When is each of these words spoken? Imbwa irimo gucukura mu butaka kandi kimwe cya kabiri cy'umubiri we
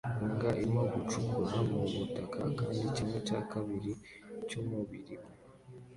Imbwa 0.25 0.49
irimo 0.61 0.83
gucukura 0.93 1.57
mu 1.69 1.77
butaka 1.91 2.41
kandi 2.59 2.81
kimwe 2.95 3.17
cya 3.27 3.39
kabiri 3.51 3.91
cy'umubiri 4.47 5.13
we 5.21 5.29